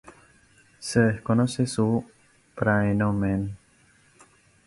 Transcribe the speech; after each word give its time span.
Se 0.79 0.99
desconoce 0.99 1.67
su 1.67 2.03
"praenomen". 2.55 3.55